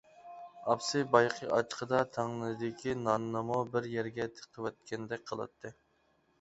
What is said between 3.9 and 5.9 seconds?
يەرگە تىقىۋەتكەندەك قىلاتتى.